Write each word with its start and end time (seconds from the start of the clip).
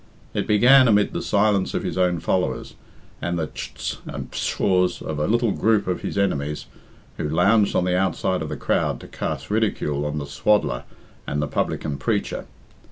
It 0.33 0.47
began 0.47 0.87
amid 0.87 1.13
the 1.13 1.21
silence 1.21 1.75
of 1.75 1.83
his 1.83 1.95
own 1.95 2.21
followers, 2.21 2.73
and 3.21 3.37
the 3.37 3.49
tschts 3.49 3.97
and 4.07 4.31
pshaws 4.31 4.99
of 4.99 5.19
a 5.19 5.27
little 5.27 5.51
group 5.51 5.85
of 5.85 6.01
his 6.01 6.17
enemies, 6.17 6.65
who 7.17 7.29
lounged 7.29 7.75
on 7.75 7.85
the 7.85 7.95
outside 7.95 8.41
of 8.41 8.49
the 8.49 8.57
crowd 8.57 8.99
to 9.01 9.07
cast 9.07 9.51
ridicule 9.51 10.03
on 10.07 10.17
the 10.17 10.25
"swaddler" 10.25 10.85
and 11.27 11.39
the 11.39 11.47
"publican 11.47 11.99
preacher." 11.99 12.47